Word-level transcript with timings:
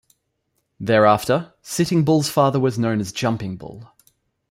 Thereafter, 0.79 1.53
Sitting 1.61 2.03
Bull's 2.03 2.27
father 2.27 2.59
was 2.59 2.79
known 2.79 2.99
as 3.01 3.11
Jumping 3.11 3.55
Bull. 3.57 3.87